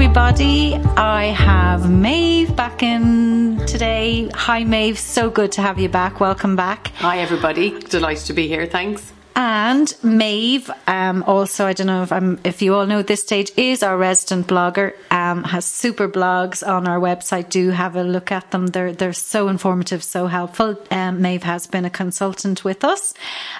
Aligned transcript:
everybody. 0.00 0.76
I 0.96 1.24
have 1.24 1.90
Maeve 1.90 2.54
back 2.54 2.84
in 2.84 3.58
today. 3.66 4.30
Hi, 4.32 4.62
Maeve. 4.62 4.96
So 4.96 5.28
good 5.28 5.50
to 5.52 5.60
have 5.60 5.80
you 5.80 5.88
back. 5.88 6.20
Welcome 6.20 6.54
back. 6.54 6.92
Hi, 6.98 7.18
everybody. 7.18 7.76
Delighted 7.80 8.24
to 8.26 8.32
be 8.32 8.46
here. 8.46 8.64
Thanks. 8.64 9.12
And 9.40 9.94
Maeve, 10.02 10.68
um, 10.88 11.22
also, 11.22 11.64
I 11.64 11.72
don't 11.72 11.86
know 11.86 12.02
if 12.02 12.10
I'm, 12.10 12.40
if 12.42 12.60
you 12.60 12.74
all 12.74 12.86
know 12.86 12.98
at 12.98 13.06
this 13.06 13.22
stage, 13.22 13.52
is 13.56 13.84
our 13.84 13.96
resident 13.96 14.48
blogger. 14.48 14.94
Um, 15.12 15.44
has 15.44 15.64
super 15.64 16.08
blogs 16.08 16.66
on 16.66 16.88
our 16.88 16.98
website. 16.98 17.48
Do 17.48 17.70
have 17.70 17.94
a 17.94 18.02
look 18.02 18.32
at 18.32 18.50
them. 18.50 18.66
They're 18.66 18.92
they're 18.92 19.12
so 19.12 19.48
informative, 19.48 20.02
so 20.02 20.26
helpful. 20.26 20.76
Um, 20.90 21.22
Maeve 21.22 21.44
has 21.44 21.68
been 21.68 21.84
a 21.84 21.90
consultant 21.90 22.64
with 22.64 22.82
us, 22.82 23.14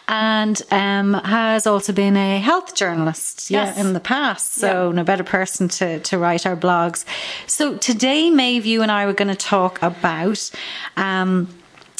and 0.08 0.60
um, 0.72 1.14
has 1.14 1.64
also 1.64 1.92
been 1.92 2.16
a 2.16 2.40
health 2.40 2.74
journalist. 2.74 3.48
Yes. 3.48 3.76
Yeah, 3.76 3.80
in 3.86 3.92
the 3.92 4.00
past. 4.00 4.54
So 4.54 4.88
Yeah. 4.88 4.96
no 4.96 5.04
better 5.04 5.22
person 5.24 5.68
to 5.68 6.00
to 6.00 6.18
write 6.18 6.44
our 6.44 6.56
blogs. 6.56 7.04
So 7.46 7.76
today, 7.76 8.30
Maeve, 8.30 8.66
you 8.66 8.82
and 8.82 8.90
I 8.90 9.06
were 9.06 9.12
going 9.12 9.28
to 9.28 9.36
talk 9.36 9.80
about. 9.80 10.50
Um, 10.96 11.48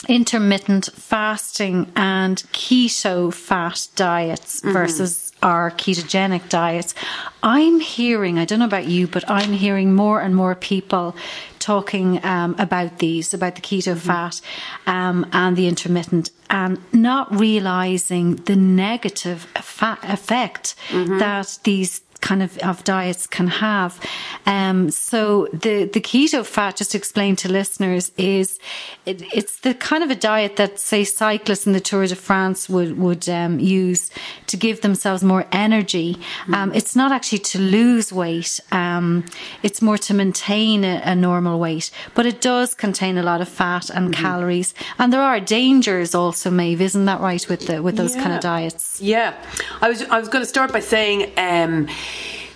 intermittent 0.07 0.89
fasting 0.95 1.91
and 1.97 2.39
keto 2.53 3.33
fat 3.35 3.89
diets 3.97 4.61
versus 4.61 5.33
our 5.43 5.71
ketogenic 5.71 6.49
diets. 6.49 6.95
I'm 7.43 7.81
hearing, 7.81 8.39
I 8.39 8.45
don't 8.45 8.59
know 8.59 8.65
about 8.65 8.87
you, 8.87 9.07
but 9.07 9.29
I'm 9.29 9.53
hearing 9.53 9.95
more 9.95 10.21
and 10.21 10.35
more 10.35 10.55
people 10.55 11.17
talking 11.59 12.25
um, 12.25 12.55
about 12.59 12.99
these, 12.99 13.35
about 13.35 13.55
the 13.57 13.61
keto 13.61 13.97
fat 13.97 14.41
um, 14.87 15.27
and 15.33 15.57
the 15.57 15.69
intermittent, 15.69 16.31
and 16.51 16.79
not 16.93 17.35
realizing 17.39 18.37
the 18.37 18.57
negative 18.57 19.47
effect 19.57 20.75
that 21.19 21.59
these 21.65 22.01
kind 22.21 22.43
of, 22.43 22.59
of 22.59 22.85
diets 22.85 23.27
can 23.27 23.49
have. 23.49 24.01
Um, 24.47 24.91
so 24.91 25.49
the, 25.53 25.85
the 25.85 26.01
keto 26.01 26.45
fat, 26.45 26.77
just 26.77 26.93
to 26.93 26.99
explain 26.99 27.37
to 27.37 27.49
listeners, 27.49 28.13
is 28.17 28.59
it, 29.07 29.23
it's 29.35 29.61
the 29.61 29.75
kind 29.75 30.03
of 30.03 30.11
a 30.11 30.15
diet 30.15 30.57
that 30.57 30.79
say 30.79 31.05
cyclists 31.05 31.67
in 31.67 31.73
the 31.73 31.81
Tour 31.81 32.07
de 32.07 32.15
France 32.15 32.69
would, 32.69 32.99
would 32.99 33.29
um, 33.29 33.59
use 33.59 34.11
to 34.47 34.57
give 34.57 34.81
themselves 34.81 35.23
more 35.23 35.47
energy. 35.53 36.17
Um, 36.53 36.73
it's 36.75 36.95
not 36.97 37.13
actually 37.13 37.39
to 37.39 37.59
lose 37.59 38.13
weight. 38.13 38.61
Um, 38.73 39.25
it's 39.63 39.83
more 39.83 39.99
to 39.99 40.15
maintain 40.15 40.85
a, 40.85 41.03
a 41.05 41.15
normal 41.15 41.59
weight, 41.59 41.91
but 42.15 42.27
it 42.27 42.41
does 42.41 42.75
contain 42.75 43.19
a 43.19 43.23
lot 43.23 43.41
of 43.41 43.49
fat 43.49 43.91
and 43.91 44.13
calories. 44.15 44.75
And 44.99 45.13
there 45.13 45.23
are 45.23 45.41
dangers 45.41 46.15
also, 46.15 46.51
Maeve, 46.51 46.81
isn't 46.81 47.05
that 47.05 47.21
right 47.21 47.49
with 47.49 47.67
the, 47.67 47.83
with 47.83 47.97
those 47.97 48.15
kind 48.15 48.33
of 48.33 48.41
diets? 48.41 49.01
Yeah, 49.01 49.35
I 49.81 49.89
was 49.89 50.03
I 50.03 50.19
was 50.19 50.29
going 50.29 50.43
to 50.43 50.49
start 50.49 50.73
by 50.73 50.81
saying 50.81 51.33
um, 51.37 51.89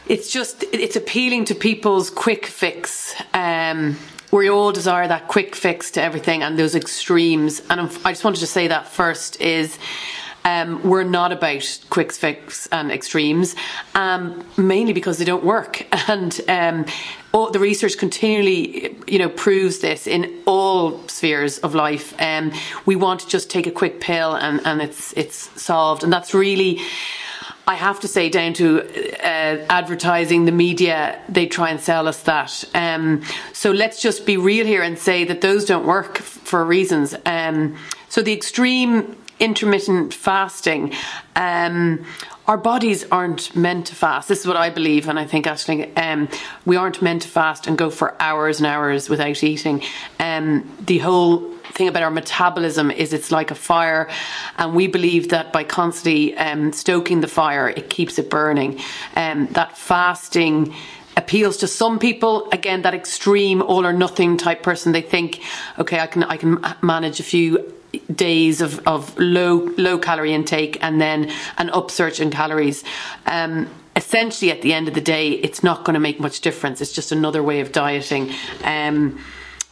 it's 0.06 0.30
just 0.30 0.64
it's 0.72 0.96
appealing 0.96 1.44
to 1.46 1.54
people's 1.54 2.10
quick 2.10 2.46
fix. 2.46 3.14
Um, 3.32 3.96
we 4.30 4.48
all 4.48 4.72
desire 4.72 5.06
that 5.08 5.28
quick 5.28 5.54
fix 5.54 5.90
to 5.92 6.02
everything 6.02 6.42
and 6.42 6.58
those 6.58 6.74
extremes. 6.74 7.60
And 7.68 7.80
I'm- 7.80 7.90
just 8.04 8.24
wanted 8.24 8.40
to 8.40 8.46
say 8.46 8.68
that 8.68 8.88
first 8.88 9.40
is. 9.40 9.78
Um, 10.44 10.82
we're 10.82 11.04
not 11.04 11.30
about 11.30 11.78
quick 11.88 12.12
fix 12.12 12.66
and 12.72 12.90
extremes, 12.90 13.54
um, 13.94 14.44
mainly 14.56 14.92
because 14.92 15.18
they 15.18 15.24
don't 15.24 15.44
work. 15.44 15.86
And 16.08 16.40
um, 16.48 16.84
all, 17.32 17.50
the 17.52 17.60
research 17.60 17.96
continually, 17.96 18.96
you 19.06 19.20
know, 19.20 19.28
proves 19.28 19.78
this 19.78 20.08
in 20.08 20.42
all 20.44 21.06
spheres 21.06 21.58
of 21.58 21.76
life. 21.76 22.12
Um, 22.20 22.50
we 22.86 22.96
want 22.96 23.20
to 23.20 23.28
just 23.28 23.50
take 23.50 23.68
a 23.68 23.70
quick 23.70 24.00
pill 24.00 24.34
and, 24.34 24.60
and 24.66 24.82
it's 24.82 25.12
it's 25.12 25.62
solved, 25.62 26.02
and 26.02 26.12
that's 26.12 26.34
really. 26.34 26.80
I 27.66 27.74
have 27.76 28.00
to 28.00 28.08
say, 28.08 28.28
down 28.28 28.54
to 28.54 28.82
uh, 29.20 29.64
advertising, 29.68 30.46
the 30.46 30.52
media, 30.52 31.20
they 31.28 31.46
try 31.46 31.70
and 31.70 31.80
sell 31.80 32.08
us 32.08 32.22
that. 32.22 32.64
Um, 32.74 33.22
so 33.52 33.70
let's 33.70 34.02
just 34.02 34.26
be 34.26 34.36
real 34.36 34.66
here 34.66 34.82
and 34.82 34.98
say 34.98 35.24
that 35.24 35.40
those 35.40 35.64
don't 35.64 35.86
work 35.86 36.18
f- 36.18 36.24
for 36.24 36.64
reasons. 36.64 37.14
Um, 37.24 37.76
so 38.08 38.20
the 38.20 38.32
extreme 38.32 39.16
intermittent 39.38 40.12
fasting, 40.12 40.92
um, 41.36 42.04
our 42.46 42.58
bodies 42.58 43.04
aren't 43.10 43.54
meant 43.54 43.86
to 43.86 43.94
fast. 43.94 44.28
This 44.28 44.40
is 44.40 44.46
what 44.46 44.56
I 44.56 44.70
believe, 44.70 45.08
and 45.08 45.18
I 45.18 45.24
think 45.24 45.46
actually 45.46 45.94
um, 45.96 46.28
we 46.66 46.76
aren't 46.76 47.00
meant 47.00 47.22
to 47.22 47.28
fast 47.28 47.68
and 47.68 47.78
go 47.78 47.90
for 47.90 48.20
hours 48.20 48.58
and 48.58 48.66
hours 48.66 49.08
without 49.08 49.42
eating. 49.44 49.82
Um, 50.18 50.68
the 50.80 50.98
whole 50.98 51.51
thing 51.72 51.88
about 51.88 52.02
our 52.02 52.10
metabolism 52.10 52.90
is 52.90 53.12
it's 53.12 53.30
like 53.30 53.50
a 53.50 53.54
fire, 53.54 54.08
and 54.58 54.74
we 54.74 54.86
believe 54.86 55.30
that 55.30 55.52
by 55.52 55.64
constantly 55.64 56.36
um, 56.36 56.72
stoking 56.72 57.20
the 57.20 57.28
fire, 57.28 57.68
it 57.68 57.90
keeps 57.90 58.18
it 58.18 58.30
burning. 58.30 58.80
Um, 59.16 59.48
that 59.48 59.76
fasting 59.76 60.74
appeals 61.16 61.58
to 61.58 61.66
some 61.66 61.98
people. 61.98 62.48
Again 62.52 62.82
that 62.82 62.94
extreme 62.94 63.62
all 63.62 63.86
or 63.86 63.92
nothing 63.92 64.36
type 64.36 64.62
person 64.62 64.92
they 64.92 65.02
think 65.02 65.42
okay 65.78 66.00
i 66.00 66.06
can 66.06 66.22
i 66.24 66.38
can 66.38 66.64
manage 66.80 67.20
a 67.20 67.22
few 67.22 67.72
days 68.14 68.60
of, 68.60 68.86
of 68.86 69.16
low 69.18 69.70
low 69.76 69.98
calorie 69.98 70.32
intake 70.32 70.78
and 70.82 71.00
then 71.00 71.30
an 71.58 71.70
upsurge 71.70 72.20
in 72.20 72.30
calories. 72.30 72.84
Um, 73.26 73.68
essentially 73.94 74.50
at 74.50 74.62
the 74.62 74.72
end 74.72 74.88
of 74.88 74.94
the 74.94 75.00
day 75.00 75.32
it's 75.32 75.62
not 75.62 75.84
going 75.84 75.94
to 75.94 76.00
make 76.00 76.18
much 76.18 76.40
difference. 76.40 76.80
It's 76.80 76.92
just 76.92 77.12
another 77.12 77.42
way 77.42 77.60
of 77.60 77.72
dieting. 77.72 78.32
Um, 78.64 79.18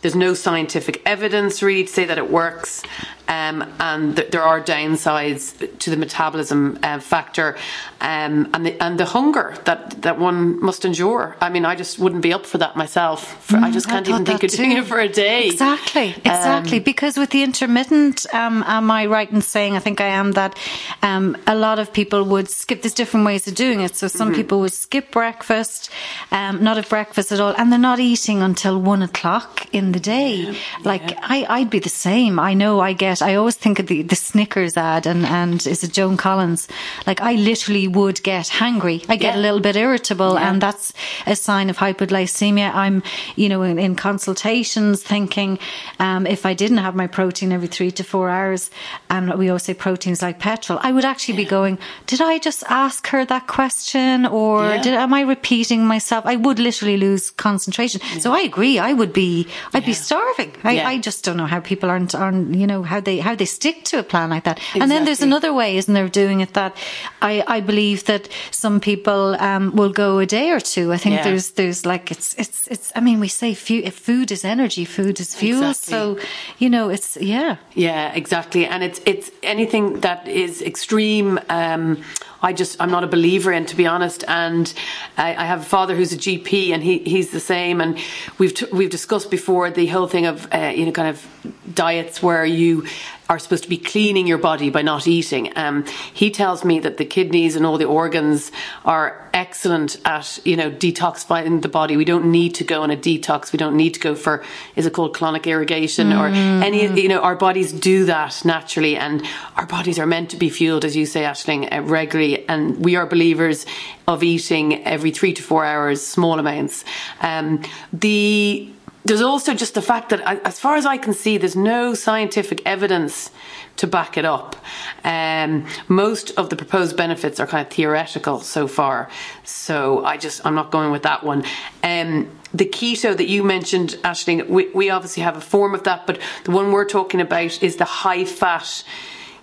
there's 0.03 0.15
no 0.15 0.35
scientific 0.35 1.03
evidence 1.05 1.63
really 1.63 1.85
to 1.85 1.93
say 1.93 2.05
that 2.05 2.19
it 2.19 2.31
works, 2.31 2.83
um, 3.31 3.57
and 3.79 4.17
th- 4.17 4.31
there 4.33 4.43
are 4.43 4.61
downsides 4.61 5.43
to 5.79 5.89
the 5.91 5.97
metabolism 5.97 6.79
uh, 6.83 6.99
factor, 6.99 7.57
um, 8.01 8.51
and 8.53 8.67
the 8.67 8.75
and 8.85 8.99
the 8.99 9.07
hunger 9.17 9.55
that 9.65 10.03
that 10.03 10.19
one 10.19 10.61
must 10.69 10.85
endure. 10.85 11.37
I 11.41 11.49
mean, 11.55 11.65
I 11.65 11.75
just 11.83 11.99
wouldn't 11.99 12.23
be 12.23 12.33
up 12.35 12.45
for 12.45 12.59
that 12.59 12.75
myself. 12.77 13.21
For, 13.47 13.57
I 13.59 13.71
just 13.71 13.87
Mm, 13.87 13.93
can't 13.93 14.09
even 14.09 14.25
think 14.27 14.43
of 14.45 14.51
doing 14.51 14.73
it 14.73 14.85
for 14.85 14.99
a 14.99 15.09
day. 15.09 15.47
Exactly, 15.47 16.09
exactly. 16.25 16.79
Um, 16.79 16.85
because 16.85 17.17
with 17.17 17.31
the 17.31 17.43
intermittent, 17.43 18.27
um, 18.35 18.65
am 18.67 18.91
I 18.91 19.07
right 19.07 19.31
in 19.31 19.43
saying, 19.43 19.77
I 19.77 19.81
think 19.81 20.01
I 20.01 20.11
am, 20.21 20.33
that 20.33 20.59
um, 21.03 21.37
a 21.47 21.55
lot 21.55 21.79
of 21.79 21.93
people 21.93 22.25
would 22.25 22.49
skip, 22.51 22.83
there's 22.83 22.95
different 22.95 23.27
ways 23.27 23.47
of 23.49 23.55
doing 23.55 23.81
it. 23.81 23.95
So 23.97 24.09
some 24.09 24.29
Mm-hmm. 24.31 24.37
people 24.41 24.59
would 24.61 24.73
skip 24.73 25.11
breakfast, 25.13 25.91
um, 26.31 26.63
not 26.63 26.77
have 26.77 26.89
breakfast 26.89 27.33
at 27.33 27.41
all, 27.41 27.55
and 27.57 27.71
they're 27.71 27.79
not 27.79 28.01
eating 28.01 28.43
until 28.43 28.79
one 28.81 29.03
o'clock 29.03 29.67
in 29.73 29.93
the 29.93 30.01
day. 30.01 30.55
Like, 30.85 31.17
I, 31.23 31.47
I'd 31.49 31.71
be 31.71 31.79
the 31.79 31.89
same. 32.09 32.39
I 32.39 32.55
know 32.55 32.81
I 32.81 32.93
get, 32.93 33.20
I 33.23 33.35
always 33.37 33.57
think 33.57 33.79
of 33.79 33.87
the, 33.87 34.03
the 34.03 34.17
Snickers 34.17 34.77
ad 34.77 35.07
and, 35.07 35.25
and 35.27 35.67
is 35.67 35.83
it 35.85 35.93
Joan 35.93 36.17
Collins? 36.17 36.69
Like, 37.07 37.21
I 37.21 37.35
literally 37.35 37.87
would 37.89 38.23
get 38.23 38.47
hangry. 38.47 39.05
I 39.09 39.17
get 39.17 39.35
Yeah. 39.35 39.41
a 39.41 39.43
little 39.43 39.61
bit 39.61 39.77
irritable, 39.77 40.35
Yeah. 40.35 40.49
and 40.51 40.61
that's 40.61 40.93
a 41.27 41.35
sign 41.37 41.71
of 41.71 41.77
hypoglycemia. 41.79 42.75
I'm, 42.75 43.03
you 43.37 43.49
know, 43.49 43.63
in, 43.63 43.79
in 43.79 43.95
consultations 43.97 45.03
thinking 45.03 45.59
um, 45.99 46.27
if 46.27 46.47
I 46.47 46.55
didn't 46.55 46.79
have 46.79 46.95
my 46.95 47.07
protein 47.07 47.53
every 47.53 47.69
three 47.69 47.91
to 47.93 48.05
four 48.05 48.29
hours, 48.31 48.71
and 49.09 49.35
we 49.39 49.49
always 49.49 49.65
say 49.65 49.75
proteins 49.75 50.23
like 50.23 50.39
petrol, 50.39 50.79
I 50.83 50.93
would 50.93 51.05
actually 51.05 51.37
be 51.37 51.45
going, 51.45 51.79
did 52.07 52.21
I 52.21 52.39
just 52.39 52.63
ask 52.69 53.07
her 53.09 53.25
that 53.25 53.47
question, 53.47 54.27
or 54.27 54.65
Yeah. 54.65 54.83
did 54.83 54.95
am 54.95 55.13
I 55.15 55.23
repeating 55.23 55.87
myself? 55.87 56.25
I 56.27 56.37
would 56.37 56.59
literally 56.59 56.97
lose 56.97 57.31
concentration. 57.31 58.01
So 58.21 58.33
I 58.33 58.41
agree. 58.41 58.79
I 58.79 58.93
would 58.93 59.13
be, 59.13 59.47
I'd 59.75 59.85
be 59.87 59.93
starving. 59.95 60.53
I. 60.65 60.81
I 60.91 60.99
just 60.99 61.25
don't 61.25 61.37
know 61.37 61.47
how 61.47 61.61
people 61.61 61.89
aren't, 61.91 62.15
aren't, 62.15 62.55
you 62.55 62.67
know, 62.67 62.83
how 62.83 63.01
they 63.01 63.10
how 63.19 63.35
they 63.35 63.47
stick 63.47 63.85
to 63.85 63.99
a 63.99 64.03
plan 64.03 64.31
like 64.31 64.45
that. 64.45 64.61
And 64.75 64.91
then 64.91 65.05
there's 65.05 65.23
another 65.23 65.53
way, 65.53 65.77
isn't 65.77 65.93
there, 65.95 66.05
of 66.05 66.13
doing 66.13 66.41
it 66.41 66.53
that 66.55 66.77
I 67.23 67.43
I 67.57 67.61
believe 67.61 68.05
that 68.05 68.29
some 68.51 68.81
people 68.81 69.37
um, 69.41 69.75
will 69.77 69.93
go 69.93 70.19
a 70.21 70.27
day 70.27 70.51
or 70.51 70.61
two. 70.61 70.93
I 70.93 70.97
think 70.99 71.15
Yeah. 71.17 71.25
there's 71.25 71.51
there's 71.51 71.85
like 71.87 72.11
it's 72.11 72.35
it's 72.39 72.69
it's. 72.69 72.93
I 72.97 73.01
mean, 73.01 73.21
we 73.21 73.29
say 73.29 73.55
fu- 73.55 73.83
if 73.85 73.95
food 73.95 74.31
is 74.31 74.45
energy, 74.45 74.85
food 74.85 75.21
is 75.21 75.35
fuel. 75.35 75.71
Exactly. 75.71 75.93
So 75.93 76.19
you 76.59 76.71
know, 76.71 76.91
it's 76.91 77.17
yeah. 77.21 77.57
Yeah, 77.75 78.13
exactly. 78.15 78.67
And 78.67 78.83
it's 78.83 79.01
it's 79.05 79.31
anything 79.43 80.01
that 80.01 80.27
is 80.29 80.63
extreme. 80.63 81.39
Um, 81.49 81.97
I 82.43 82.53
just 82.53 82.81
I'm 82.81 82.91
not 82.91 83.05
a 83.05 83.07
believer 83.07 83.53
in, 83.53 83.67
to 83.67 83.77
be 83.77 83.87
honest. 83.87 84.25
And 84.27 84.73
I, 85.17 85.35
I 85.35 85.45
have 85.45 85.61
a 85.61 85.65
father 85.65 85.95
who's 85.95 86.13
a 86.13 86.17
GP, 86.17 86.71
and 86.71 86.83
he 86.83 86.99
he's 86.99 87.31
the 87.31 87.41
same. 87.41 87.81
And 87.81 87.99
we've 88.39 88.55
t- 88.55 88.67
we've 88.73 88.91
discussed 88.91 89.31
before 89.31 89.71
the 89.71 89.87
whole 89.87 90.07
thing 90.07 90.27
of 90.27 90.49
uh, 90.53 90.73
you 90.75 90.87
know 90.87 90.93
kind 90.93 91.09
of 91.09 91.27
diets 91.75 92.23
where 92.23 92.45
you 92.45 92.87
are 93.31 93.39
supposed 93.39 93.63
to 93.63 93.69
be 93.69 93.79
cleaning 93.79 94.27
your 94.27 94.39
body 94.39 94.71
by 94.71 94.83
not 94.83 95.07
eating. 95.07 95.53
Um, 95.57 95.87
he 96.13 96.33
tells 96.33 96.65
me 96.65 96.81
that 96.81 96.97
the 96.97 97.05
kidneys 97.05 97.55
and 97.55 97.65
all 97.65 97.79
the 97.79 97.85
organs 97.85 98.51
are 98.85 99.31
excellent 99.33 99.97
at 100.05 100.41
you 100.45 100.57
know 100.57 100.69
detoxifying 100.69 101.63
the 101.63 101.69
body. 101.69 101.97
We 101.97 102.05
don't 102.05 102.33
need 102.33 102.57
to 102.57 102.65
go 102.65 102.83
on 102.83 102.91
a 102.91 102.97
detox. 102.97 103.53
We 103.53 103.57
don't 103.57 103.77
need 103.77 103.95
to 103.95 104.01
go 104.01 104.17
for 104.17 104.45
is 104.75 104.85
it 104.85 104.93
called 104.93 105.17
colonic 105.17 105.47
irrigation 105.47 106.13
or 106.13 106.27
any 106.27 107.01
you 107.01 107.09
know 107.09 107.21
our 107.21 107.37
bodies 107.37 107.73
do 107.73 108.07
that 108.07 108.45
naturally, 108.45 108.97
and 108.97 109.25
our 109.57 109.67
bodies 109.67 110.01
are 110.01 110.07
meant 110.07 110.31
to 110.31 110.37
be 110.37 110.51
fueled, 110.51 110.85
as 110.85 110.97
you 110.97 111.07
say, 111.07 111.23
Ashling, 111.23 111.73
uh, 111.73 111.83
regularly. 111.83 112.49
And 112.49 112.85
we 112.85 112.97
are 112.97 113.07
believers 113.07 113.65
of 114.09 114.25
eating 114.25 114.85
every 114.85 115.13
three 115.13 115.33
to 115.35 115.43
four 115.43 115.65
hours, 115.65 116.05
small 116.05 116.41
amounts. 116.41 116.85
Um, 117.21 117.63
the 117.93 118.73
there's 119.05 119.23
also 119.23 119.55
just 119.55 119.75
the 119.75 119.83
fact 119.83 120.11
that, 120.11 120.21
as 120.45 120.61
far 120.61 120.77
as 120.77 120.85
I 120.85 120.99
can 120.99 121.15
see, 121.15 121.39
there's 121.39 121.57
no 121.57 121.95
scientific 121.95 122.63
evidence 122.67 123.31
to 123.77 123.87
back 123.87 124.19
it 124.19 124.25
up. 124.25 124.57
Um, 125.05 125.67
most 125.89 126.33
of 126.33 126.51
the 126.51 126.57
proposed 126.57 126.97
benefits 126.97 127.41
are 127.41 127.47
kind 127.47 127.67
of 127.67 127.73
theoretical 127.73 128.41
so 128.41 128.67
far, 128.67 129.09
so 129.43 130.05
I 130.05 130.17
just 130.17 130.45
I'm 130.45 130.55
not 130.55 130.71
going 130.71 130.91
with 130.91 131.03
that 131.05 131.25
one. 131.25 131.45
Um, 131.83 132.31
the 132.53 132.67
keto 132.67 133.17
that 133.17 133.29
you 133.29 133.43
mentioned, 133.43 133.97
Ashling, 134.03 134.49
we, 134.49 134.69
we 134.71 134.91
obviously 134.91 135.23
have 135.23 135.37
a 135.37 135.41
form 135.41 135.75
of 135.75 135.85
that, 135.85 136.07
but 136.07 136.21
the 136.45 136.51
one 136.51 136.73
we're 136.73 136.85
talking 136.85 137.21
about 137.21 137.63
is 137.63 137.77
the 137.77 137.85
high 137.85 138.25
fat 138.25 138.85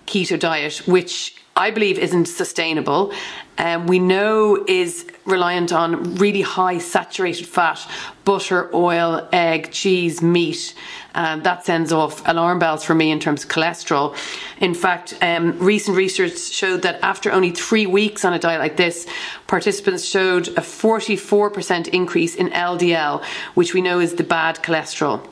keto 0.06 0.38
diet, 0.38 0.86
which 0.86 1.34
I 1.56 1.70
believe 1.72 1.98
isn't 1.98 2.26
sustainable. 2.26 3.12
Um, 3.58 3.86
we 3.88 3.98
know 3.98 4.64
is 4.66 5.06
reliant 5.24 5.72
on 5.72 6.14
really 6.14 6.40
high 6.40 6.78
saturated 6.78 7.46
fat, 7.46 7.86
butter, 8.24 8.74
oil, 8.74 9.28
egg, 9.32 9.72
cheese, 9.72 10.22
meat. 10.22 10.74
Um, 11.14 11.42
that 11.42 11.66
sends 11.66 11.92
off 11.92 12.26
alarm 12.26 12.60
bells 12.60 12.84
for 12.84 12.94
me 12.94 13.10
in 13.10 13.18
terms 13.18 13.44
of 13.44 13.50
cholesterol. 13.50 14.16
In 14.60 14.74
fact, 14.74 15.18
um, 15.20 15.58
recent 15.58 15.96
research 15.96 16.38
showed 16.38 16.82
that 16.82 17.00
after 17.02 17.32
only 17.32 17.50
three 17.50 17.86
weeks 17.86 18.24
on 18.24 18.32
a 18.32 18.38
diet 18.38 18.60
like 18.60 18.76
this, 18.76 19.06
participants 19.48 20.04
showed 20.04 20.48
a 20.48 20.62
44% 20.62 21.88
increase 21.88 22.36
in 22.36 22.48
LDL, 22.50 23.24
which 23.54 23.74
we 23.74 23.82
know 23.82 23.98
is 23.98 24.14
the 24.14 24.24
bad 24.24 24.56
cholesterol. 24.56 25.26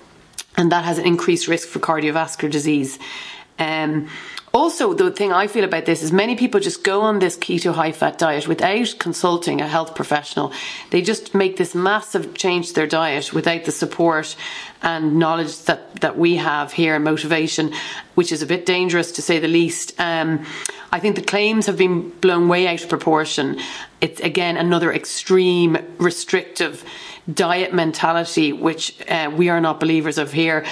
And 0.56 0.72
that 0.72 0.84
has 0.84 0.98
an 0.98 1.06
increased 1.06 1.48
risk 1.48 1.68
for 1.68 1.78
cardiovascular 1.78 2.50
disease. 2.50 2.98
Um, 3.58 4.08
also, 4.56 4.94
the 4.94 5.10
thing 5.10 5.32
I 5.32 5.48
feel 5.48 5.64
about 5.64 5.84
this 5.84 6.02
is 6.02 6.12
many 6.12 6.34
people 6.34 6.60
just 6.60 6.82
go 6.82 7.02
on 7.02 7.18
this 7.18 7.36
keto 7.36 7.74
high 7.74 7.92
fat 7.92 8.16
diet 8.16 8.48
without 8.48 8.94
consulting 8.98 9.60
a 9.60 9.68
health 9.68 9.94
professional. 9.94 10.50
They 10.90 11.02
just 11.02 11.34
make 11.34 11.58
this 11.58 11.74
massive 11.74 12.32
change 12.32 12.68
to 12.68 12.74
their 12.74 12.86
diet 12.86 13.34
without 13.34 13.64
the 13.64 13.72
support 13.72 14.34
and 14.80 15.18
knowledge 15.18 15.62
that, 15.64 16.00
that 16.00 16.16
we 16.16 16.36
have 16.36 16.72
here 16.72 16.94
and 16.94 17.04
motivation, 17.04 17.74
which 18.14 18.32
is 18.32 18.40
a 18.40 18.46
bit 18.46 18.64
dangerous 18.64 19.12
to 19.12 19.22
say 19.22 19.38
the 19.38 19.46
least. 19.48 19.92
Um, 20.00 20.46
I 20.90 21.00
think 21.00 21.16
the 21.16 21.22
claims 21.22 21.66
have 21.66 21.76
been 21.76 22.08
blown 22.08 22.48
way 22.48 22.66
out 22.66 22.82
of 22.82 22.88
proportion. 22.88 23.58
It's 24.00 24.20
again 24.20 24.56
another 24.56 24.90
extreme 24.90 25.76
restrictive 25.98 26.82
diet 27.32 27.74
mentality, 27.74 28.52
which 28.52 28.96
uh, 29.08 29.30
we 29.34 29.48
are 29.48 29.60
not 29.60 29.80
believers 29.80 30.16
of 30.16 30.32
here 30.32 30.64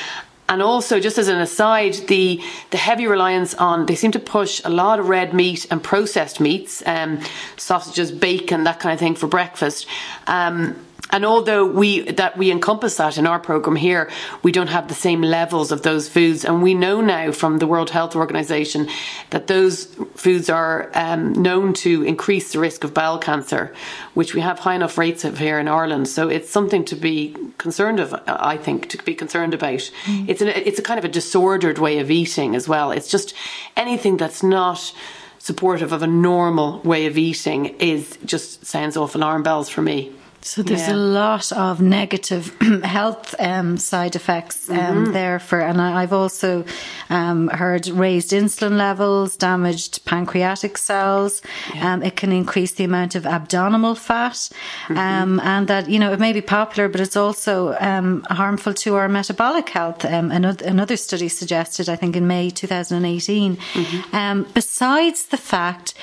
and 0.49 0.63
also 0.63 1.01
just 1.01 1.19
as 1.19 1.29
an 1.29 1.41
aside 1.41 1.95
the 2.09 2.41
the 2.71 2.77
heavy 2.77 3.07
reliance 3.07 3.55
on 3.55 3.87
they 3.87 3.95
seem 3.95 4.13
to 4.13 4.19
push 4.19 4.61
a 4.65 4.71
lot 4.71 4.99
of 4.99 5.09
red 5.09 5.33
meat 5.33 5.67
and 5.71 5.83
processed 5.83 6.41
meats 6.41 6.83
um, 6.87 7.21
sausages 7.57 8.13
bacon 8.13 8.65
that 8.65 8.81
kind 8.81 8.93
of 8.93 8.99
thing 8.99 9.15
for 9.15 9.27
breakfast. 9.27 9.87
Um, 10.27 10.77
and 11.15 11.25
although 11.25 11.65
we 11.65 12.01
that 12.11 12.37
we 12.37 12.51
encompass 12.51 12.97
that 12.97 13.19
in 13.19 13.25
our 13.25 13.39
program 13.39 13.77
here, 13.77 14.11
we 14.43 14.51
don't 14.51 14.67
have 14.67 14.89
the 14.89 14.95
same 14.95 15.23
levels 15.23 15.71
of 15.71 15.83
those 15.83 16.09
foods. 16.09 16.45
And 16.45 16.61
we 16.61 16.75
know 16.75 17.01
now 17.01 17.31
from 17.31 17.59
the 17.59 17.69
World 17.69 17.91
Health 17.91 18.17
Organization 18.17 18.89
that 19.31 19.47
those 19.47 19.85
foods 20.17 20.51
are 20.51 20.91
um, 20.93 21.33
known 21.33 21.73
to 21.75 22.03
increase 22.03 22.53
the 22.53 22.59
risk 22.59 22.83
of 22.83 22.93
bowel 22.93 23.19
cancer, 23.19 23.73
which 24.15 24.35
we 24.35 24.41
have 24.41 24.59
high 24.59 24.75
enough 24.75 24.99
rates 24.99 25.25
of 25.25 25.39
here 25.39 25.61
in 25.61 25.69
Ireland. 25.69 26.09
So 26.09 26.29
it's 26.29 26.51
something 26.51 26.85
to 26.87 26.97
be 26.97 27.37
concerned 27.59 28.01
of. 28.01 28.13
I 28.27 28.57
think 28.57 28.89
to 28.89 28.99
be 29.05 29.15
concerned 29.15 29.55
about. 29.55 29.93
Mm. 30.07 30.29
It's 30.29 30.43
an, 30.43 30.49
it's 30.49 30.81
a 30.81 30.83
kind 30.83 30.99
of 30.99 31.05
a 31.05 31.09
disordered 31.21 31.79
way 31.79 32.01
of 32.01 32.11
eating 32.11 32.57
as 32.57 32.67
well. 32.67 32.91
It's 32.91 33.09
just 33.09 33.35
anything 33.77 34.17
that's 34.17 34.43
not 34.43 34.93
supportive 35.39 35.93
of 35.93 36.03
a 36.03 36.09
normal 36.09 36.81
way 36.81 37.07
of 37.07 37.17
eating 37.17 37.67
is 37.79 38.19
just 38.25 38.67
sounds 38.67 38.97
off 38.97 39.15
alarm 39.15 39.45
bells 39.45 39.69
for 39.69 39.81
me. 39.81 40.11
So 40.45 40.63
there's 40.63 40.89
yeah. 40.89 40.95
a 40.95 40.97
lot 40.97 41.51
of 41.53 41.81
negative 41.81 42.55
health 42.85 43.35
um, 43.39 43.79
side 43.79 44.15
effects 44.15 44.69
um, 44.69 44.77
mm-hmm. 44.77 45.13
there 45.13 45.39
for, 45.39 45.59
and 45.59 45.81
I've 45.81 46.13
also 46.13 46.67
um, 47.09 47.49
heard 47.49 47.87
raised 47.87 48.31
insulin 48.33 48.77
levels, 48.77 49.37
damaged 49.37 50.05
pancreatic 50.05 50.77
cells. 50.77 51.41
Yeah. 51.75 51.95
Um, 51.95 52.03
it 52.03 52.17
can 52.17 52.31
increase 52.31 52.73
the 52.73 52.85
amount 52.85 53.15
of 53.15 53.25
abdominal 53.25 53.95
fat, 53.95 54.35
mm-hmm. 54.35 54.99
Um, 54.99 55.41
and 55.41 55.67
that 55.69 55.89
you 55.89 55.99
know 55.99 56.13
it 56.13 56.21
may 56.21 56.35
be 56.35 56.43
popular, 56.43 56.91
but 56.91 57.01
it's 57.01 57.17
also 57.17 57.75
um, 57.81 58.23
harmful 58.29 58.75
to 58.75 58.97
our 58.97 59.09
metabolic 59.09 59.71
health. 59.71 60.05
another, 60.05 60.67
another 60.67 60.99
study 60.99 61.29
suggested, 61.29 61.89
I 61.89 61.97
think, 61.97 62.17
in 62.17 62.27
May 62.27 62.51
2018. 62.51 63.57
Mm-hmm. 63.57 64.43
besides 64.53 65.27
the 65.27 65.39
fact 65.39 65.95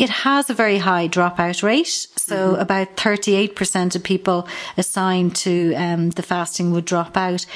it 0.00 0.08
has 0.08 0.48
a 0.48 0.54
very 0.54 0.78
high 0.78 1.08
dropout 1.08 1.62
rate, 1.62 2.06
so 2.16 2.52
mm-hmm. 2.52 2.62
about 2.62 2.96
38% 2.96 3.89
of 3.96 4.02
people 4.02 4.48
assigned 4.76 5.36
to 5.36 5.74
um, 5.74 6.10
the 6.10 6.22
fasting 6.22 6.72
would 6.72 6.84
drop 6.84 7.16
out. 7.16 7.46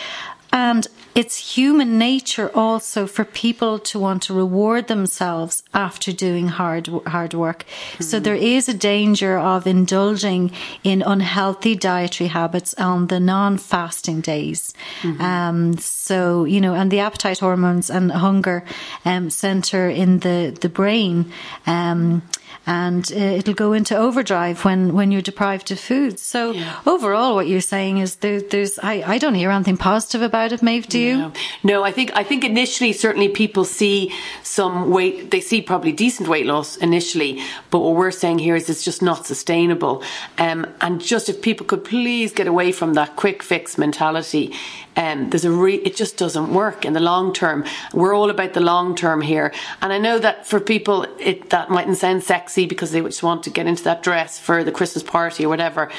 And 0.54 0.86
it's 1.16 1.56
human 1.56 1.98
nature 1.98 2.48
also 2.54 3.08
for 3.08 3.24
people 3.24 3.80
to 3.80 3.98
want 3.98 4.22
to 4.24 4.34
reward 4.34 4.86
themselves 4.86 5.64
after 5.74 6.12
doing 6.12 6.46
hard 6.46 6.88
hard 7.08 7.34
work. 7.34 7.64
Mm-hmm. 7.64 8.04
So 8.04 8.20
there 8.20 8.36
is 8.36 8.68
a 8.68 8.74
danger 8.74 9.36
of 9.36 9.66
indulging 9.66 10.52
in 10.84 11.02
unhealthy 11.02 11.74
dietary 11.74 12.28
habits 12.28 12.72
on 12.74 13.08
the 13.08 13.18
non-fasting 13.18 14.20
days. 14.20 14.74
Mm-hmm. 15.02 15.20
Um, 15.20 15.76
so 15.78 16.44
you 16.44 16.60
know, 16.60 16.74
and 16.74 16.90
the 16.90 17.00
appetite 17.00 17.40
hormones 17.40 17.90
and 17.90 18.12
hunger 18.12 18.64
um, 19.04 19.30
center 19.30 19.88
in 19.88 20.20
the 20.20 20.56
the 20.60 20.68
brain. 20.68 21.32
Um, 21.66 22.22
and 22.66 23.10
uh, 23.12 23.16
it'll 23.16 23.54
go 23.54 23.72
into 23.72 23.96
overdrive 23.96 24.64
when, 24.64 24.94
when 24.94 25.12
you're 25.12 25.22
deprived 25.22 25.70
of 25.70 25.78
food. 25.78 26.18
So 26.18 26.52
yeah. 26.52 26.80
overall, 26.86 27.34
what 27.34 27.46
you're 27.46 27.60
saying 27.60 27.98
is 27.98 28.16
there, 28.16 28.40
there's 28.40 28.78
I, 28.78 29.02
I 29.06 29.18
don't 29.18 29.34
hear 29.34 29.50
anything 29.50 29.76
positive 29.76 30.22
about 30.22 30.52
it. 30.52 30.62
Maeve, 30.62 30.88
do 30.88 30.98
you? 30.98 31.16
No. 31.16 31.32
no, 31.62 31.84
I 31.84 31.92
think 31.92 32.12
I 32.14 32.24
think 32.24 32.44
initially 32.44 32.92
certainly 32.92 33.28
people 33.28 33.64
see 33.64 34.12
some 34.42 34.90
weight. 34.90 35.30
They 35.30 35.40
see 35.40 35.62
probably 35.62 35.92
decent 35.92 36.28
weight 36.28 36.46
loss 36.46 36.76
initially, 36.76 37.42
but 37.70 37.80
what 37.80 37.94
we're 37.94 38.10
saying 38.10 38.38
here 38.38 38.56
is 38.56 38.70
it's 38.70 38.84
just 38.84 39.02
not 39.02 39.26
sustainable. 39.26 40.02
Um, 40.38 40.66
and 40.80 41.00
just 41.00 41.28
if 41.28 41.42
people 41.42 41.66
could 41.66 41.84
please 41.84 42.32
get 42.32 42.46
away 42.46 42.72
from 42.72 42.94
that 42.94 43.16
quick 43.16 43.42
fix 43.42 43.76
mentality, 43.78 44.52
um, 44.96 45.30
there's 45.30 45.44
a 45.44 45.50
re- 45.50 45.76
it 45.76 45.96
just 45.96 46.16
doesn't 46.16 46.52
work 46.52 46.84
in 46.84 46.92
the 46.92 47.00
long 47.00 47.32
term. 47.32 47.64
We're 47.92 48.14
all 48.14 48.30
about 48.30 48.54
the 48.54 48.60
long 48.60 48.94
term 48.94 49.20
here, 49.20 49.52
and 49.80 49.92
I 49.92 49.98
know 49.98 50.18
that 50.18 50.46
for 50.46 50.60
people 50.60 51.06
it 51.18 51.50
that 51.50 51.70
mightn't 51.70 51.96
sound 51.96 52.22
sexy 52.22 52.66
because 52.66 52.92
they 52.92 53.00
just 53.00 53.22
want 53.22 53.42
to 53.44 53.50
get 53.50 53.66
into 53.66 53.84
that 53.84 54.02
dress 54.02 54.38
for 54.38 54.62
the 54.64 54.72
Christmas 54.72 55.02
party 55.02 55.44
or 55.44 55.48
whatever. 55.48 55.90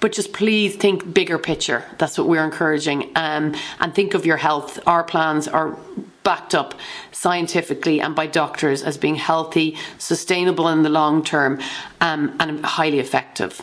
But 0.00 0.12
just 0.12 0.32
please 0.32 0.76
think 0.76 1.12
bigger 1.12 1.38
picture. 1.38 1.84
That's 1.98 2.16
what 2.16 2.28
we're 2.28 2.44
encouraging, 2.44 3.10
um, 3.16 3.54
and 3.80 3.94
think 3.94 4.14
of 4.14 4.24
your 4.26 4.36
health. 4.36 4.78
Our 4.86 5.02
plans 5.02 5.48
are 5.48 5.76
backed 6.22 6.54
up 6.54 6.74
scientifically 7.10 8.00
and 8.00 8.14
by 8.14 8.26
doctors 8.26 8.82
as 8.82 8.98
being 8.98 9.14
healthy, 9.14 9.76
sustainable 9.96 10.68
in 10.68 10.82
the 10.82 10.88
long 10.88 11.24
term, 11.24 11.60
um, 12.00 12.36
and 12.38 12.64
highly 12.64 12.98
effective. 12.98 13.62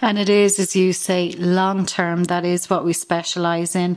And 0.00 0.18
it 0.18 0.28
is, 0.28 0.58
as 0.58 0.74
you 0.74 0.92
say, 0.92 1.32
long 1.32 1.86
term. 1.86 2.24
That 2.24 2.44
is 2.44 2.70
what 2.70 2.84
we 2.84 2.92
specialise 2.92 3.76
in 3.76 3.96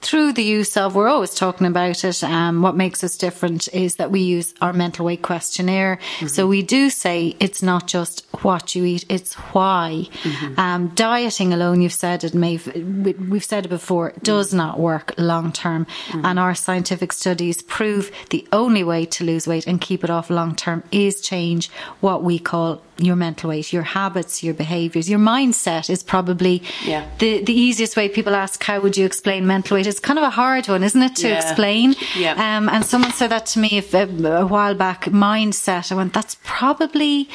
through 0.00 0.32
the 0.32 0.42
use 0.42 0.76
of, 0.76 0.94
we're 0.94 1.08
always 1.08 1.34
talking 1.34 1.66
about 1.66 2.04
it. 2.04 2.22
Um, 2.22 2.62
what 2.62 2.76
makes 2.76 3.02
us 3.02 3.16
different 3.16 3.68
is 3.74 3.96
that 3.96 4.10
we 4.10 4.20
use 4.20 4.54
our 4.60 4.72
mental 4.72 5.04
weight 5.04 5.22
questionnaire. 5.22 5.96
Mm-hmm. 5.96 6.26
So 6.28 6.46
we 6.46 6.62
do 6.62 6.90
say 6.90 7.36
it's 7.40 7.62
not 7.62 7.88
just 7.88 8.26
what 8.42 8.74
you 8.74 8.84
eat, 8.84 9.04
it's 9.08 9.34
why. 9.34 10.06
Mm-hmm. 10.22 10.60
Um, 10.60 10.88
dieting 10.94 11.52
alone, 11.52 11.82
you've 11.82 11.92
said 11.92 12.22
it, 12.22 12.34
may 12.34 12.58
we've 12.58 13.44
said 13.44 13.66
it 13.66 13.68
before, 13.68 14.12
does 14.22 14.54
not 14.54 14.78
work 14.78 15.14
long 15.18 15.52
term. 15.52 15.86
Mm-hmm. 16.08 16.24
And 16.24 16.38
our 16.38 16.54
scientific 16.54 17.12
studies 17.12 17.62
prove 17.62 18.12
the 18.30 18.46
only 18.52 18.84
way 18.84 19.04
to 19.06 19.24
lose 19.24 19.46
weight 19.46 19.66
and 19.66 19.80
keep 19.80 20.04
it 20.04 20.10
off 20.10 20.30
long 20.30 20.54
term 20.54 20.84
is 20.92 21.20
change 21.20 21.70
what 22.00 22.22
we 22.22 22.38
call 22.38 22.82
your 22.98 23.16
mental 23.16 23.50
weight, 23.50 23.72
your 23.72 23.84
habits, 23.84 24.42
your 24.42 24.54
behaviors, 24.54 25.08
your 25.08 25.20
mindset 25.20 25.88
is 25.88 26.02
probably 26.02 26.62
yeah. 26.84 27.08
the, 27.18 27.42
the 27.44 27.52
easiest 27.52 27.96
way 27.96 28.08
people 28.08 28.34
ask, 28.34 28.62
how 28.64 28.80
would 28.80 28.96
you 28.96 29.06
explain 29.06 29.46
mental 29.46 29.76
weight? 29.76 29.86
It's 29.86 30.00
kind 30.00 30.18
of 30.18 30.24
a 30.24 30.30
hard 30.30 30.68
one, 30.68 30.82
isn't 30.82 31.00
it, 31.00 31.16
to 31.16 31.28
yeah. 31.28 31.40
explain? 31.40 31.94
Yeah. 32.16 32.32
Um, 32.32 32.68
and 32.68 32.84
someone 32.84 33.12
said 33.12 33.28
that 33.28 33.46
to 33.46 33.60
me 33.60 33.78
if, 33.78 33.94
uh, 33.94 34.08
a 34.24 34.46
while 34.46 34.74
back, 34.74 35.04
mindset. 35.04 35.92
I 35.92 35.94
went, 35.94 36.12
that's 36.12 36.36
probably 36.42 37.28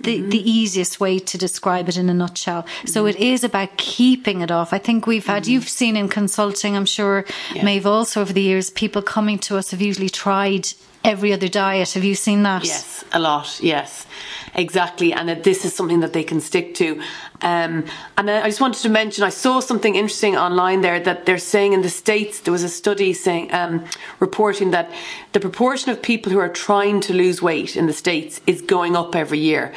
the, 0.00 0.18
mm-hmm. 0.18 0.30
the 0.30 0.50
easiest 0.50 1.00
way 1.00 1.18
to 1.18 1.36
describe 1.36 1.88
it 1.88 1.98
in 1.98 2.08
a 2.08 2.14
nutshell. 2.14 2.62
Mm-hmm. 2.62 2.88
So 2.88 3.06
it 3.06 3.16
is 3.16 3.44
about 3.44 3.76
keeping 3.76 4.40
it 4.40 4.50
off. 4.50 4.72
I 4.72 4.78
think 4.78 5.06
we've 5.06 5.26
had, 5.26 5.42
mm-hmm. 5.42 5.52
you've 5.52 5.68
seen 5.68 5.96
in 5.96 6.08
consulting, 6.08 6.76
I'm 6.76 6.86
sure, 6.86 7.26
yeah. 7.54 7.64
Maeve 7.64 7.86
also 7.86 8.22
over 8.22 8.32
the 8.32 8.40
years, 8.40 8.70
people 8.70 9.02
coming 9.02 9.38
to 9.40 9.58
us 9.58 9.70
have 9.70 9.82
usually 9.82 10.08
tried 10.08 10.68
every 11.04 11.32
other 11.32 11.48
diet. 11.48 11.92
Have 11.92 12.04
you 12.04 12.14
seen 12.14 12.42
that? 12.42 12.64
Yes, 12.64 13.04
a 13.12 13.18
lot, 13.18 13.60
yes 13.62 14.06
exactly, 14.54 15.12
and 15.12 15.28
that 15.28 15.44
this 15.44 15.64
is 15.64 15.74
something 15.74 16.00
that 16.00 16.12
they 16.12 16.24
can 16.24 16.40
stick 16.40 16.74
to. 16.76 17.00
Um, 17.42 17.84
and 18.16 18.30
I 18.30 18.48
just 18.48 18.60
wanted 18.60 18.82
to 18.82 18.88
mention, 18.88 19.24
I 19.24 19.30
saw 19.30 19.60
something 19.60 19.94
interesting 19.94 20.36
online 20.36 20.80
there 20.82 21.00
that 21.00 21.26
they're 21.26 21.38
saying 21.38 21.72
in 21.72 21.82
the 21.82 21.90
states 21.90 22.40
there 22.40 22.52
was 22.52 22.62
a 22.62 22.68
study 22.68 23.12
saying 23.12 23.52
um, 23.52 23.84
reporting 24.18 24.72
that 24.72 24.90
the 25.32 25.40
proportion 25.40 25.90
of 25.90 26.02
people 26.02 26.32
who 26.32 26.38
are 26.38 26.48
trying 26.48 27.00
to 27.02 27.14
lose 27.14 27.40
weight 27.40 27.76
in 27.76 27.86
the 27.86 27.92
states 27.92 28.40
is 28.46 28.60
going 28.60 28.96
up 28.96 29.14
every 29.14 29.38
year. 29.38 29.72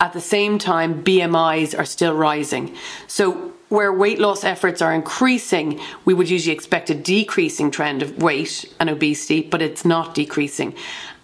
At 0.00 0.12
the 0.12 0.20
same 0.20 0.58
time, 0.58 1.02
BMIs 1.02 1.76
are 1.76 1.84
still 1.84 2.14
rising. 2.14 2.76
So 3.08 3.47
where 3.68 3.92
weight 3.92 4.18
loss 4.18 4.44
efforts 4.44 4.80
are 4.80 4.94
increasing, 4.94 5.80
we 6.04 6.14
would 6.14 6.30
usually 6.30 6.54
expect 6.54 6.90
a 6.90 6.94
decreasing 6.94 7.70
trend 7.70 8.02
of 8.02 8.22
weight 8.22 8.64
and 8.80 8.88
obesity, 8.88 9.42
but 9.42 9.60
it's 9.60 9.84
not 9.84 10.14
decreasing. 10.14 10.74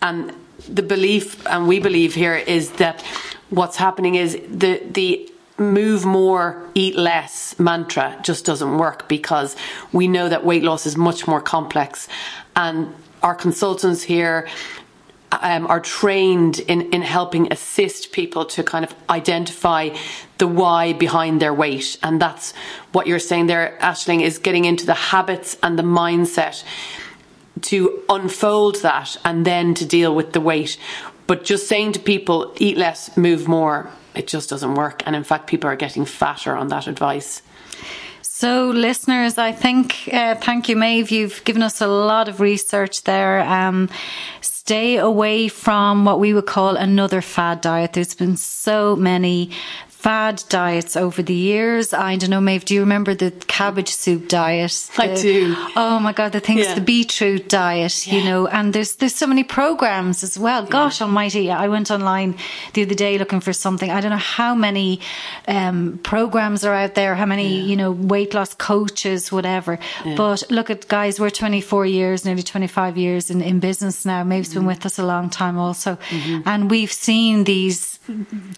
And 0.03 0.35
the 0.69 0.83
belief, 0.83 1.47
and 1.47 1.67
we 1.67 1.81
believe 1.81 2.15
here, 2.15 2.37
is 2.37 2.73
that 2.73 3.03
what's 3.51 3.77
happening 3.77 4.15
is 4.15 4.39
the 4.49 4.83
the 4.91 5.31
move 5.57 6.05
more, 6.05 6.69
eat 6.75 6.97
less 6.97 7.57
mantra 7.61 8.19
just 8.23 8.45
doesn't 8.45 8.77
work 8.77 9.09
because 9.09 9.55
we 9.93 10.09
know 10.09 10.29
that 10.29 10.45
weight 10.45 10.65
loss 10.65 10.85
is 10.85 10.97
much 10.97 11.29
more 11.29 11.41
complex. 11.41 12.09
And 12.57 12.93
our 13.23 13.35
consultants 13.35 14.03
here 14.03 14.49
um, 15.43 15.67
are 15.67 15.81
trained 15.81 16.61
in, 16.61 16.93
in 16.93 17.03
helping 17.03 17.53
assist 17.53 18.13
people 18.13 18.45
to 18.47 18.63
kind 18.63 18.85
of 18.85 18.95
identify 19.09 19.91
the 20.39 20.47
why 20.47 20.93
behind 20.93 21.41
their 21.41 21.55
weight. 21.55 21.99
And 22.03 22.21
that's 22.21 22.53
what 22.93 23.07
you're 23.07 23.19
saying 23.19 23.47
there, 23.47 23.79
Ashling, 23.81 24.23
is 24.23 24.39
getting 24.39 24.65
into 24.65 24.87
the 24.87 24.95
habits 24.95 25.57
and 25.63 25.79
the 25.79 25.83
mindset 25.83 26.65
to 27.63 28.03
unfold 28.09 28.83
that 28.83 29.17
and 29.25 29.45
then 29.45 29.75
to 29.75 29.87
deal 29.87 30.15
with 30.15 30.33
the 30.33 30.41
weight. 30.41 30.79
But 31.27 31.45
just 31.45 31.69
saying 31.69 31.93
to 31.93 32.01
people, 32.01 32.53
eat 32.59 32.77
less, 32.77 33.17
move 33.17 33.49
more, 33.49 33.91
it 34.15 34.27
just 34.27 34.51
doesn't 34.51 34.75
work. 34.75 35.03
And 35.07 35.17
in 35.17 35.25
fact, 35.25 35.47
people 35.47 35.71
are 35.71 35.77
getting 35.77 36.05
fatter 36.05 36.55
on 36.55 36.69
that 36.69 36.87
advice. 36.87 37.43
So, 38.23 38.67
listeners, 38.69 39.39
I 39.39 39.53
think, 39.53 40.09
uh, 40.13 40.35
thank 40.35 40.69
you, 40.69 40.77
Maeve. 40.77 41.11
You've 41.11 41.43
given 41.45 41.63
us 41.63 41.81
a 41.81 41.87
lot 41.87 42.29
of 42.29 42.41
research 42.41 43.05
there. 43.05 43.41
Um, 43.41 43.89
stay 44.65 44.97
away 44.97 45.47
from 45.47 46.07
what 46.07 46.19
we 46.19 46.33
would 46.33 46.47
call 46.47 46.75
another 46.75 47.21
fad 47.21 47.61
diet. 47.61 47.93
There's 47.93 48.15
been 48.15 48.39
so 48.39 48.97
many 48.97 49.51
fad 50.05 50.45
diets 50.51 50.97
over 50.97 51.23
the 51.23 51.33
years. 51.33 51.95
I 51.95 52.17
don't 52.17 52.29
know, 52.29 52.39
Maeve, 52.39 52.67
do 52.67 52.75
you 52.75 52.81
remember 52.81 53.15
the 53.15 53.31
cabbage 53.47 53.89
soup 53.89 54.29
diet? 54.29 54.91
The, 54.97 55.03
I 55.05 55.15
do. 55.15 55.55
Oh 55.77 55.99
my 55.99 56.13
God, 56.13 56.33
the 56.33 56.41
things, 56.41 56.67
yeah. 56.67 56.75
the 56.75 56.83
beetroot 56.83 57.49
diet, 57.49 58.07
yeah. 58.07 58.15
you 58.15 58.25
know, 58.25 58.47
and 58.47 58.75
there's, 58.75 58.97
there's 58.97 59.15
so 59.15 59.27
many 59.27 59.45
programs 59.45 60.23
as 60.23 60.39
well. 60.39 60.67
Gosh 60.67 61.01
yeah. 61.01 61.07
almighty. 61.07 61.51
I 61.51 61.69
went 61.69 61.91
online 61.91 62.37
the 62.75 62.83
other 62.83 62.95
day 62.95 63.17
looking 63.17 63.41
for 63.41 63.55
something. 63.55 63.91
I 63.91 64.03
don't 64.03 64.11
know 64.11 64.19
how 64.19 64.55
many, 64.55 65.01
um, 65.49 65.99
programs 66.03 66.67
are 66.67 66.75
out 66.75 66.95
there, 66.95 67.15
how 67.15 67.25
many, 67.25 67.63
you 67.63 67.75
know, 67.75 67.91
weight 67.91 68.35
loss 68.35 68.53
coaches, 68.53 69.33
whatever. 69.33 69.79
But 70.05 70.43
look 70.51 70.69
at 70.69 70.87
guys, 70.87 71.19
we're 71.19 71.31
24 71.31 71.87
years, 71.87 72.27
nearly 72.27 72.43
25 72.43 72.99
years 72.99 73.31
in, 73.31 73.41
in 73.41 73.59
business 73.59 74.05
now. 74.05 74.23
Maeve's 74.23 74.51
mm-hmm. 74.51 74.59
been 74.59 74.67
with 74.67 74.85
us 74.85 74.99
a 74.99 75.07
long 75.07 75.31
time 75.31 75.57
also. 75.57 75.97
Mm-hmm. 76.11 76.43
And 76.45 76.71
we've 76.71 76.93
seen 76.93 77.45
these 77.45 77.95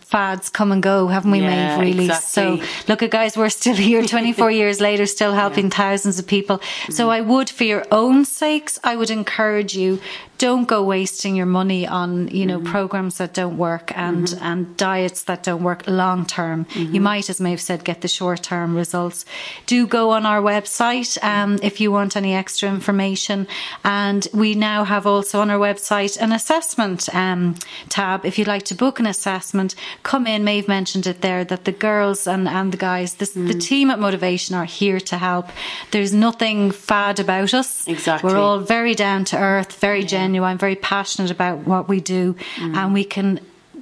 fads 0.01 0.49
come 0.49 0.73
and 0.73 0.83
go, 0.83 1.07
haven't 1.07 1.31
we, 1.31 1.36
yeah, 1.43 1.79
Maeve? 1.79 1.95
Really. 1.95 2.07
Exactly. 2.07 2.61
So 2.61 2.67
look 2.89 3.03
at 3.03 3.11
guys, 3.11 3.37
we're 3.37 3.49
still 3.49 3.75
here 3.77 4.03
24 4.07 4.51
years 4.51 4.81
later, 4.81 5.07
still 5.07 5.33
helping 5.33 5.67
yeah. 5.67 5.77
thousands 5.77 6.19
of 6.19 6.27
people. 6.27 6.59
Mm. 6.59 6.93
So 6.93 7.11
I 7.11 7.21
would, 7.21 7.49
for 7.51 7.65
your 7.65 7.85
own 7.91 8.25
sakes, 8.25 8.79
I 8.85 8.97
would 8.97 9.11
encourage 9.11 9.77
you 9.77 10.01
don't 10.39 10.67
go 10.67 10.83
wasting 10.83 11.35
your 11.37 11.47
money 11.47 11.87
on 11.87 12.29
you 12.29 12.47
know 12.47 12.59
mm-hmm. 12.59 12.71
programs 12.71 13.19
that 13.19 13.33
don't 13.33 13.57
work 13.57 13.97
and 13.97 14.27
mm-hmm. 14.29 14.45
and 14.45 14.77
diets 14.77 15.25
that 15.25 15.43
don't 15.43 15.63
work 15.63 15.87
long 15.87 16.27
term. 16.27 16.65
Mm-hmm. 16.67 16.95
You 16.95 17.01
might, 17.01 17.31
as 17.31 17.41
Maeve 17.41 17.61
said, 17.61 17.85
get 17.85 18.01
the 18.01 18.09
short 18.09 18.43
term 18.43 18.77
results. 18.77 19.25
Do 19.67 19.87
go 19.87 20.11
on 20.11 20.27
our 20.27 20.43
website 20.43 21.23
um, 21.23 21.59
if 21.63 21.81
you 21.81 21.91
want 21.91 22.17
any 22.17 22.35
extra 22.35 22.69
information, 22.69 23.47
and 23.85 24.27
we 24.33 24.55
now 24.55 24.85
have 24.85 25.07
also 25.07 25.41
on 25.41 25.51
our 25.51 25.59
website 25.59 26.21
an 26.21 26.33
assessment 26.33 27.15
um, 27.15 27.55
tab. 27.89 28.25
If 28.25 28.39
you'd 28.39 28.49
like 28.49 28.65
to 28.65 28.75
book 28.75 29.01
an 29.01 29.07
assessment, 29.07 29.75
come 30.03 30.27
in. 30.27 30.45
Maeve 30.45 30.69
mentioned 30.69 31.07
it 31.07 31.23
there 31.23 31.45
that 31.45 31.65
the 31.65 31.73
girls 31.73 32.27
and 32.27 32.49
and 32.49 32.73
the 32.73 32.77
guys, 32.77 33.15
this, 33.15 33.33
the 33.33 33.41
mm. 33.41 33.63
team 33.63 33.91
at 33.91 33.99
Motivation 33.99 34.55
are 34.55 34.65
here 34.65 35.01
to 35.01 35.19
help. 35.19 35.49
There's 35.91 36.13
nothing 36.13 36.71
fad 36.71 37.19
about 37.21 37.55
us. 37.55 37.87
Exactly, 37.89 38.33
we're 38.33 38.39
all 38.39 38.61
very 38.61 38.95
down 38.95 39.25
to 39.27 39.39
earth, 39.39 39.81
very 39.81 40.01
yeah. 40.01 40.07
I'm 40.45 40.59
very 40.59 40.77
passionate 40.77 41.31
about 41.31 41.59
what 41.59 41.89
we 41.89 42.01
do, 42.01 42.35
mm. 42.57 42.77
and 42.77 42.93
we 42.93 43.05
can 43.05 43.41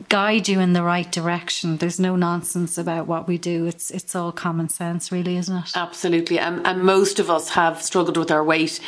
guide 0.09 0.49
you 0.49 0.61
in 0.61 0.73
the 0.73 0.83
right 0.83 1.11
direction. 1.11 1.77
There's 1.77 2.01
no 2.01 2.17
nonsense 2.17 2.79
about 2.79 3.07
what 3.07 3.27
we 3.27 3.39
do. 3.39 3.67
It's 3.67 3.91
it's 3.91 4.15
all 4.15 4.33
common 4.33 4.69
sense, 4.69 5.11
really, 5.13 5.37
isn't 5.37 5.57
it? 5.57 5.73
Absolutely. 5.75 6.39
And, 6.39 6.67
and 6.67 6.83
most 6.83 7.19
of 7.19 7.31
us 7.31 7.51
have 7.51 7.83
struggled 7.83 8.17
with 8.17 8.31
our 8.31 8.43
weight, 8.43 8.81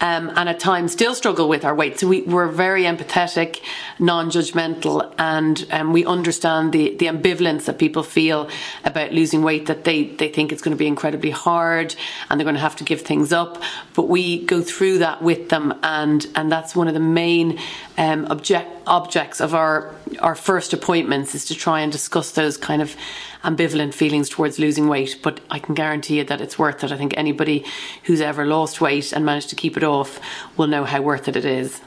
um, 0.00 0.30
and 0.36 0.48
at 0.48 0.60
times 0.60 0.92
still 0.92 1.14
struggle 1.14 1.48
with 1.48 1.64
our 1.64 1.74
weight. 1.74 2.00
So 2.00 2.08
we, 2.08 2.22
we're 2.22 2.48
very 2.48 2.84
empathetic, 2.84 3.60
non-judgmental, 3.98 5.14
and 5.18 5.66
um, 5.70 5.92
we 5.92 6.04
understand 6.04 6.72
the 6.72 6.96
the 6.96 7.06
ambivalence 7.06 7.64
that 7.66 7.78
people 7.78 8.02
feel 8.02 8.48
about 8.84 9.12
losing 9.12 9.42
weight. 9.42 9.66
That 9.66 9.84
they 9.84 10.04
they 10.04 10.28
think 10.28 10.52
it's 10.52 10.62
going 10.62 10.76
to 10.76 10.78
be 10.78 10.86
incredibly 10.86 11.30
hard, 11.30 11.94
and 12.28 12.38
they're 12.38 12.44
going 12.44 12.54
to 12.54 12.60
have 12.60 12.76
to 12.76 12.84
give 12.84 13.02
things 13.02 13.32
up. 13.32 13.62
But 13.94 14.08
we 14.08 14.44
go 14.44 14.62
through 14.62 14.98
that 14.98 15.22
with 15.22 15.48
them, 15.48 15.74
and 15.82 16.26
and 16.34 16.50
that's 16.50 16.74
one 16.74 16.88
of 16.88 16.94
the 16.94 17.00
main 17.00 17.58
um, 17.98 18.26
object 18.26 18.70
objects 18.86 19.40
of 19.40 19.54
our 19.54 19.94
our 20.20 20.34
first 20.34 20.55
appointments 20.72 21.34
is 21.34 21.44
to 21.46 21.54
try 21.54 21.80
and 21.80 21.92
discuss 21.92 22.32
those 22.32 22.56
kind 22.56 22.82
of 22.82 22.96
ambivalent 23.44 23.94
feelings 23.94 24.28
towards 24.28 24.58
losing 24.58 24.88
weight. 24.88 25.18
But 25.22 25.40
I 25.50 25.58
can 25.58 25.74
guarantee 25.74 26.18
you 26.18 26.24
that 26.24 26.40
it's 26.40 26.58
worth 26.58 26.82
it. 26.84 26.92
I 26.92 26.96
think 26.96 27.14
anybody 27.16 27.64
who's 28.04 28.20
ever 28.20 28.46
lost 28.46 28.80
weight 28.80 29.12
and 29.12 29.24
managed 29.24 29.50
to 29.50 29.56
keep 29.56 29.76
it 29.76 29.84
off 29.84 30.20
will 30.56 30.66
know 30.66 30.84
how 30.84 31.02
worth 31.02 31.28
it 31.28 31.36
it 31.36 31.44
is. 31.44 31.80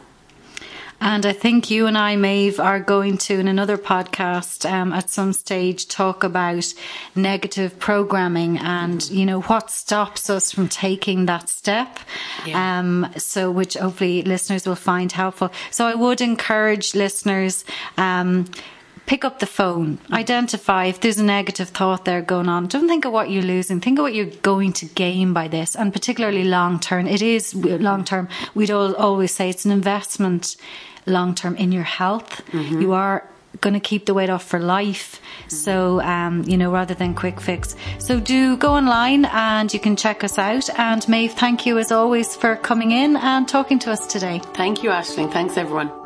And 1.02 1.26
I 1.26 1.34
think 1.34 1.72
you 1.72 1.88
and 1.88 1.98
I, 1.98 2.16
Maeve, 2.16 2.60
are 2.60 2.80
going 2.80 3.18
to, 3.20 3.40
in 3.40 3.48
another 3.48 3.78
podcast 3.78 4.70
um, 4.70 4.92
at 4.92 5.10
some 5.10 5.34
stage, 5.34 5.88
talk 5.88 6.24
about 6.24 6.74
negative 7.16 7.80
programming 7.80 8.58
and, 8.58 9.10
you 9.10 9.26
know, 9.26 9.42
what 9.42 9.72
stops 9.72 10.30
us 10.30 10.52
from 10.52 10.68
taking 10.68 11.26
that 11.28 11.48
step. 11.50 12.00
Yeah. 12.46 12.80
Um, 12.80 13.12
so, 13.18 13.50
which 13.50 13.76
hopefully 13.76 14.24
listeners 14.24 14.68
will 14.68 14.76
find 14.76 15.12
helpful. 15.12 15.52
So, 15.72 15.86
I 15.86 15.96
would 15.96 16.22
encourage 16.22 16.96
listeners, 16.96 17.64
um, 17.98 18.46
pick 19.10 19.26
up 19.26 19.40
the 19.40 19.48
phone, 19.48 19.98
identify 20.12 20.86
if 20.86 21.00
there's 21.02 21.18
a 21.18 21.24
negative 21.24 21.70
thought 21.70 22.06
there 22.06 22.22
going 22.22 22.48
on. 22.48 22.68
Don't 22.68 22.88
think 22.88 23.06
of 23.06 23.12
what 23.12 23.32
you're 23.32 23.42
losing. 23.42 23.82
Think 23.82 23.98
of 23.98 24.04
what 24.04 24.14
you're 24.14 24.38
going 24.44 24.72
to 24.74 24.86
gain 24.86 25.34
by 25.34 25.48
this, 25.48 25.76
and 25.76 25.92
particularly 25.92 26.44
long 26.44 26.80
term. 26.80 27.08
It 27.08 27.24
is 27.24 27.56
long 27.56 28.06
term. 28.06 28.30
We'd 28.54 28.70
all, 28.70 28.96
always 28.96 29.34
say 29.34 29.50
it's 29.50 29.66
an 29.66 29.72
investment 29.72 30.58
long 31.08 31.34
term 31.34 31.56
in 31.56 31.72
your 31.72 31.84
health. 31.84 32.46
Mm-hmm. 32.52 32.82
You 32.82 32.94
are 32.94 33.28
going 33.62 33.74
to 33.74 33.80
keep 33.80 34.06
the 34.06 34.14
weight 34.14 34.30
off 34.30 34.44
for 34.44 34.60
life. 34.60 35.20
Mm-hmm. 35.20 35.56
So, 35.56 36.02
um, 36.02 36.44
you 36.44 36.56
know, 36.56 36.72
rather 36.72 36.94
than 36.94 37.16
quick 37.16 37.42
fix. 37.42 37.76
So 37.98 38.20
do 38.20 38.58
go 38.58 38.76
online 38.76 39.26
and 39.26 39.74
you 39.74 39.80
can 39.80 39.96
check 39.96 40.24
us 40.24 40.38
out. 40.38 40.70
And 40.78 41.02
Maeve, 41.10 41.34
thank 41.34 41.66
you 41.66 41.80
as 41.80 41.92
always 41.92 42.36
for 42.36 42.56
coming 42.58 42.92
in 42.92 43.18
and 43.18 43.48
talking 43.48 43.80
to 43.80 43.92
us 43.92 44.06
today. 44.06 44.40
Thank 44.54 44.84
you, 44.84 44.92
Ashling. 44.92 45.34
Thanks, 45.34 45.58
everyone. 45.58 45.99